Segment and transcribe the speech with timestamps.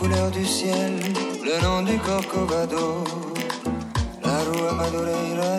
[0.00, 0.92] couleur du ciel,
[1.44, 3.04] le nom du Corcovado,
[4.24, 5.54] la rue Madureira,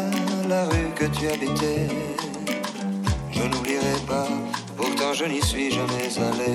[0.50, 1.88] la rue que tu habitais.
[3.32, 4.28] Je n'oublierai pas,
[4.76, 6.54] pourtant je n'y suis jamais allé.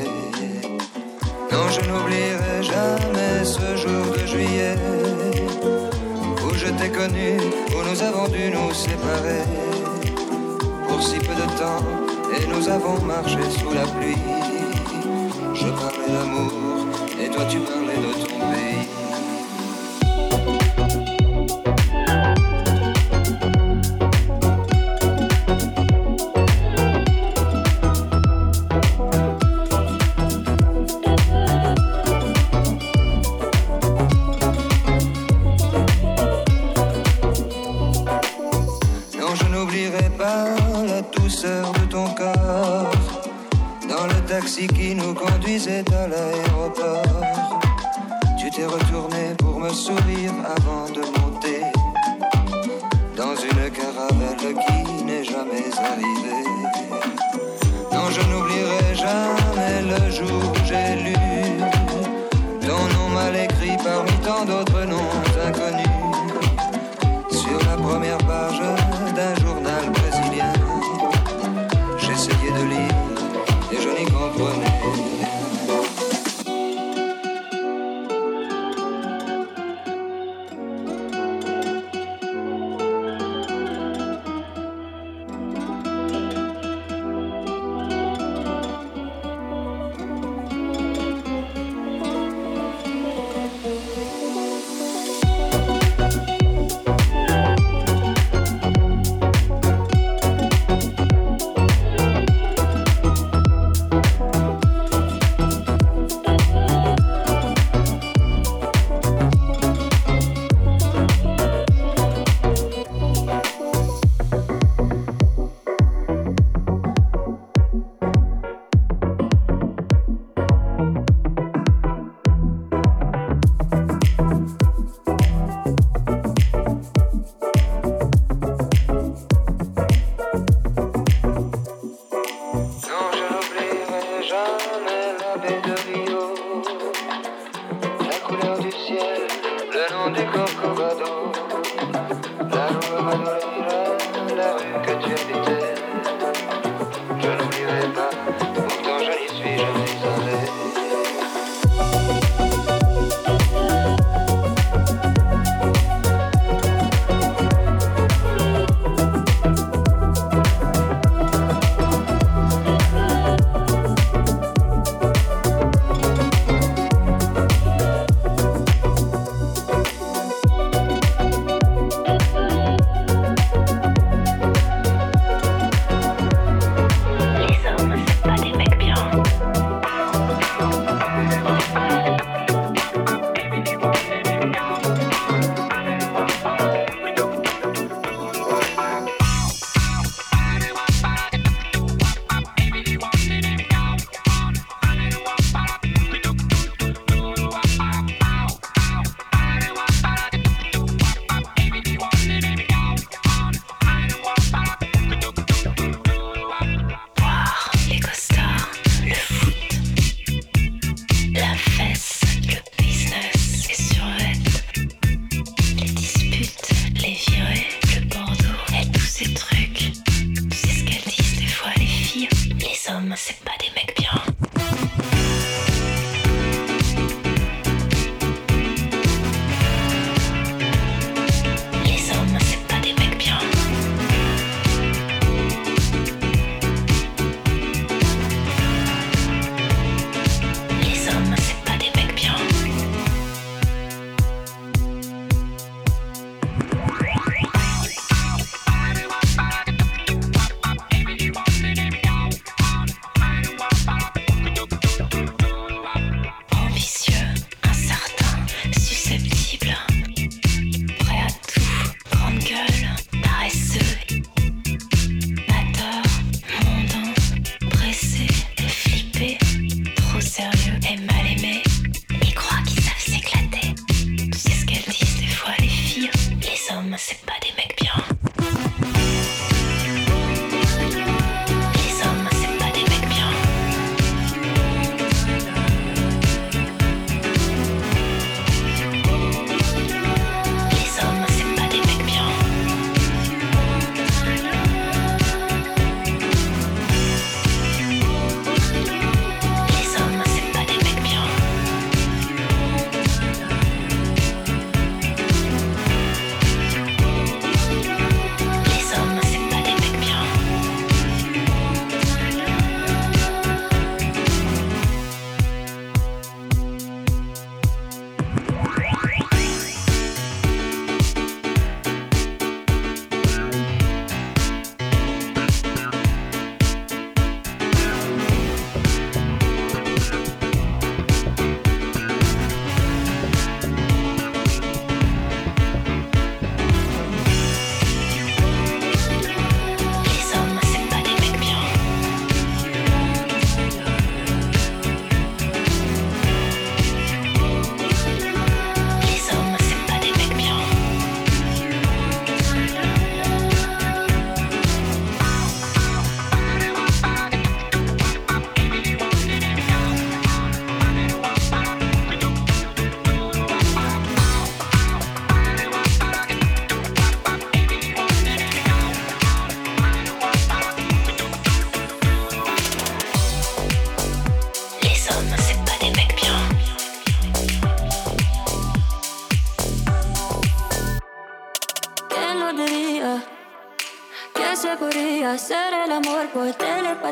[1.53, 4.77] Non, je n'oublierai jamais ce jour de juillet
[6.45, 7.31] où je t'ai connu,
[7.75, 9.45] où nous avons dû nous séparer
[10.89, 11.85] pour si peu de temps
[12.37, 14.25] et nous avons marché sous la pluie.
[15.55, 16.66] Je parlais d'amour
[17.37, 19.06] toi tu parlais de ton pays.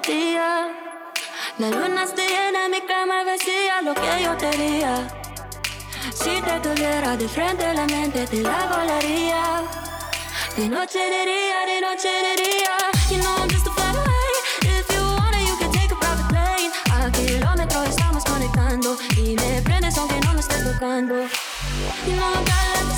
[0.07, 5.09] La luna está llena, mi cama vacía, lo que yo te diría.
[6.13, 9.63] Si te tuviera de frente la mente te la volaría.
[10.59, 12.77] De noche de día, de noche de día.
[13.11, 14.79] You know I'm just a fly away.
[14.79, 16.71] If you wanna, you can take a private plane.
[16.93, 21.15] A kilómetros estamos conectando y me prendes aunque no me estés tocando.
[22.05, 22.94] You know I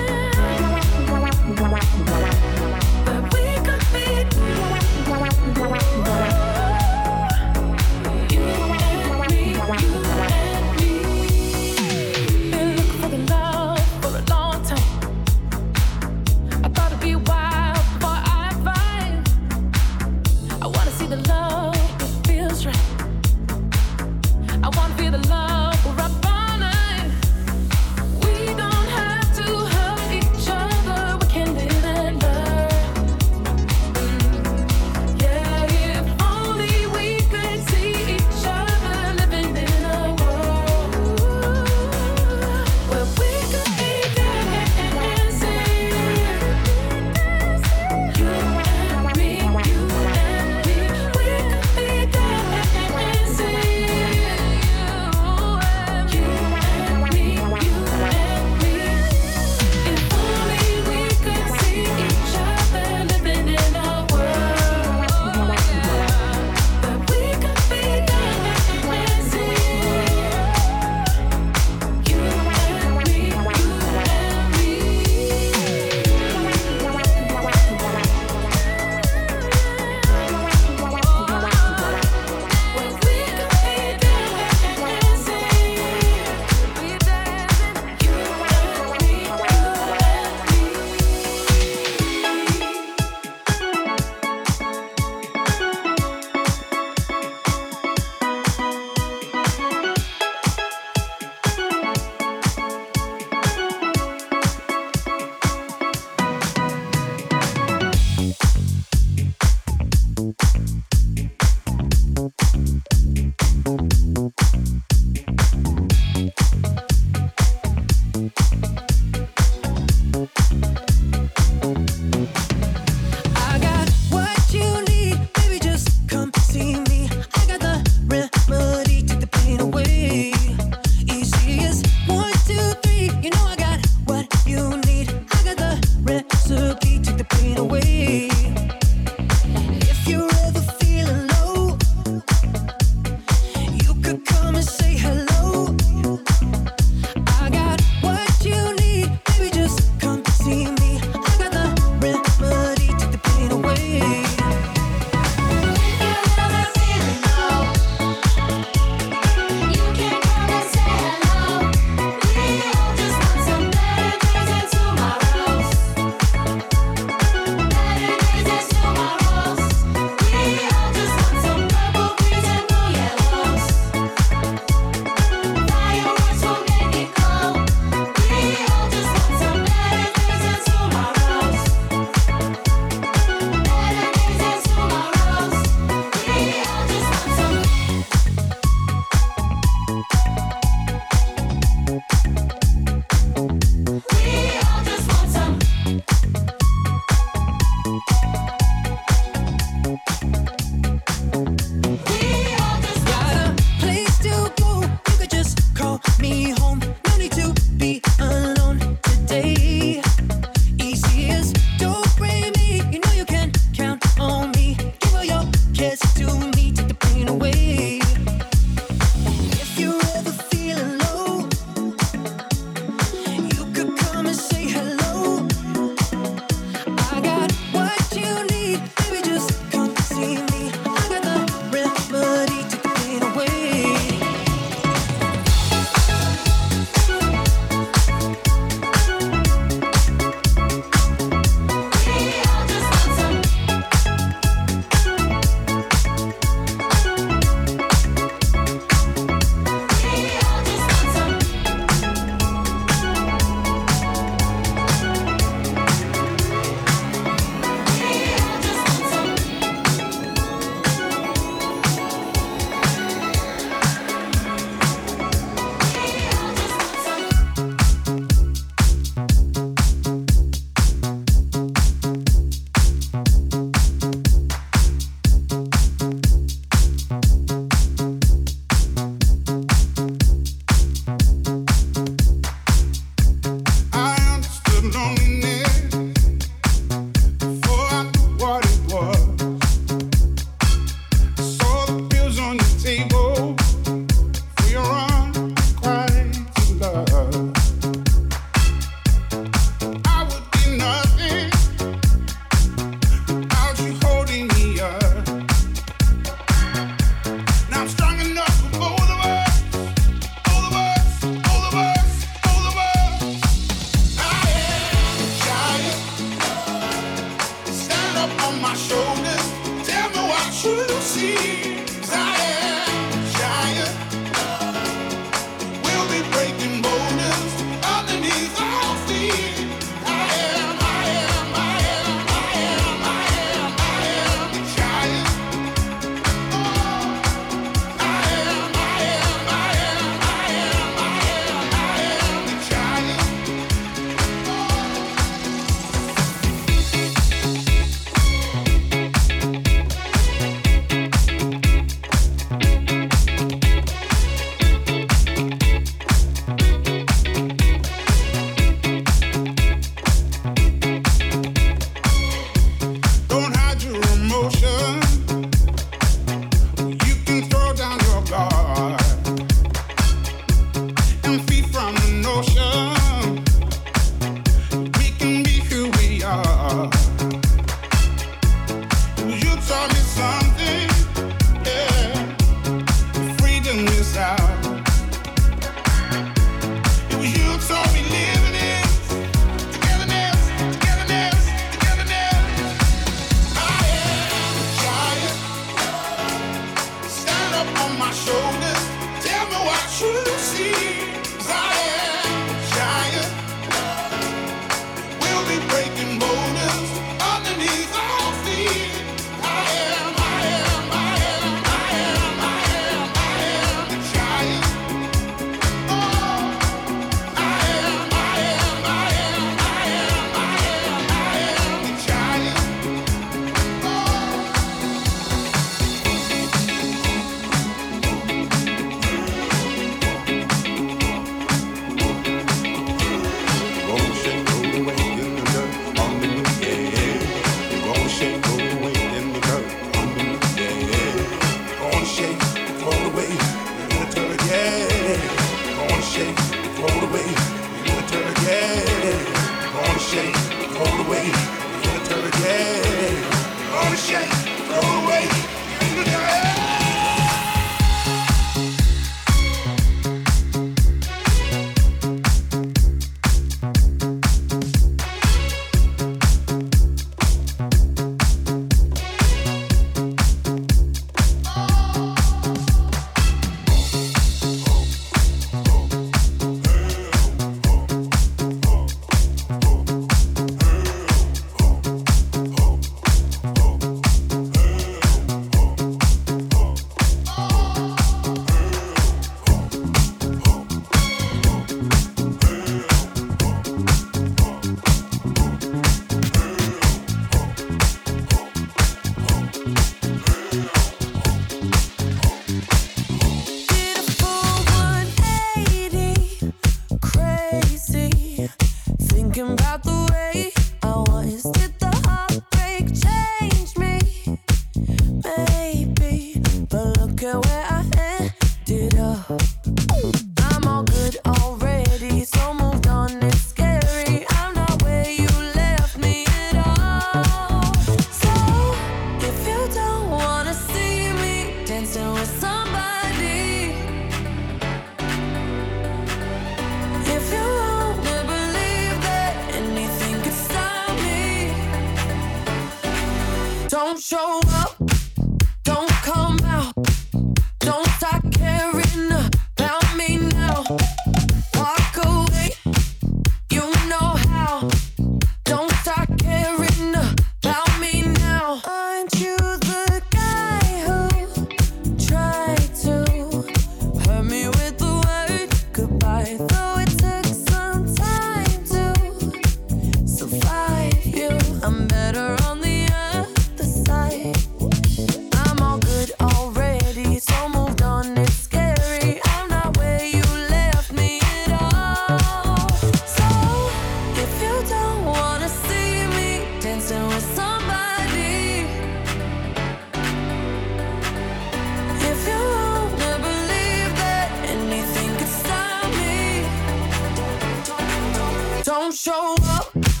[599.43, 600.00] Oh.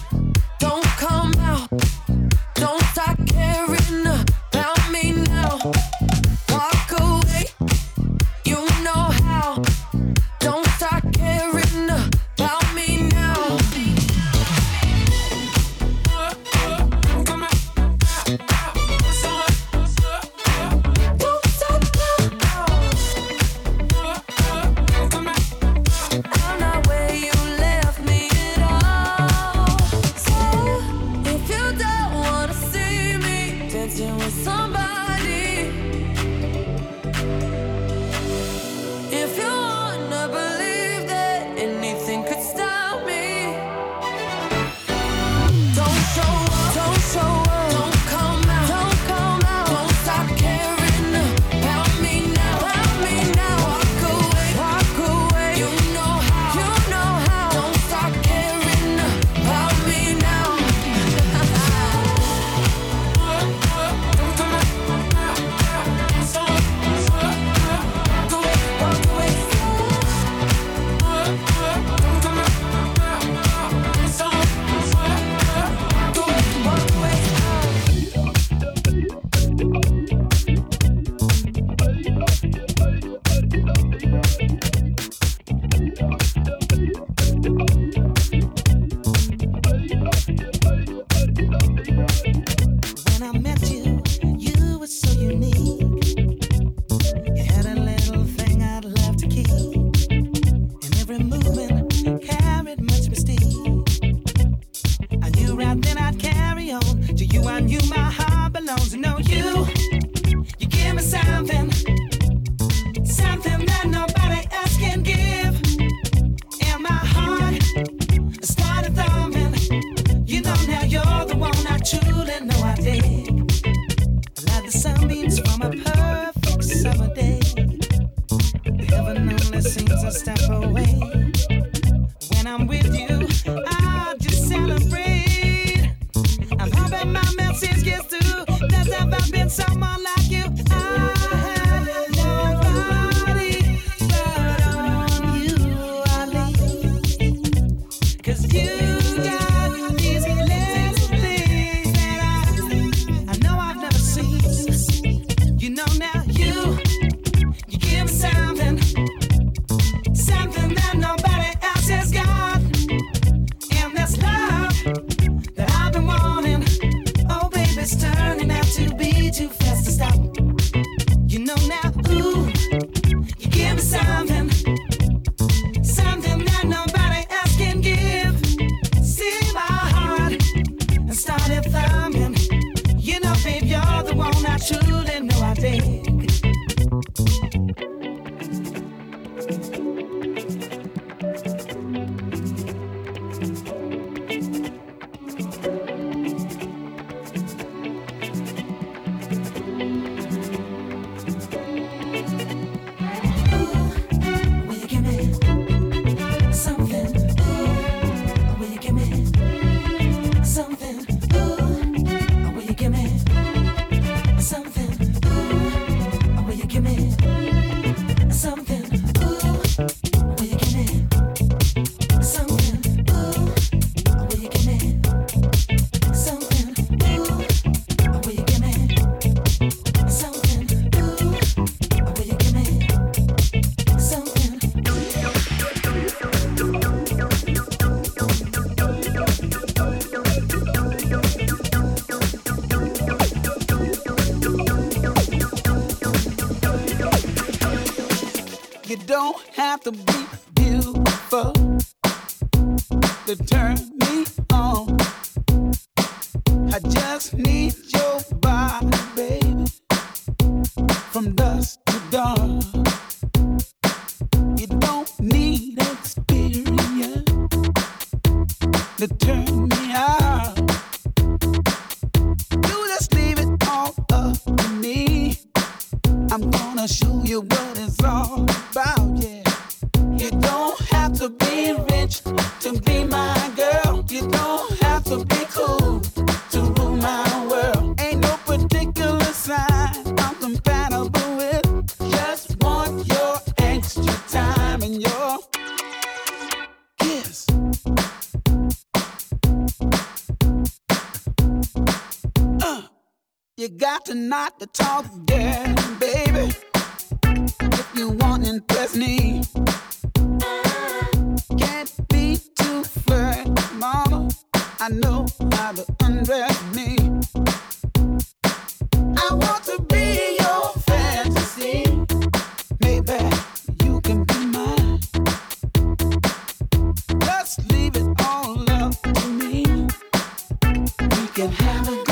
[331.41, 332.10] Can have a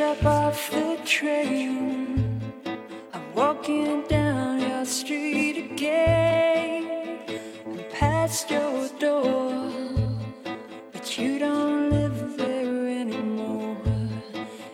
[0.00, 2.40] step off the train.
[3.12, 7.18] I'm walking down your street again
[7.66, 9.60] and past your door,
[10.90, 13.76] but you don't live there anymore.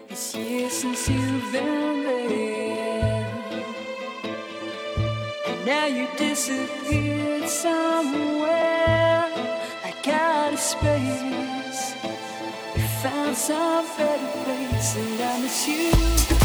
[0.08, 3.26] It's years since you've been there,
[5.48, 8.25] and now you disappeared somewhere.
[13.46, 16.35] some better place, and I miss you.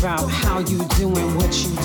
[0.00, 1.79] About how you doing what you